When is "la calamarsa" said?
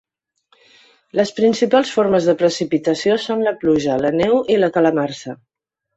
4.63-5.37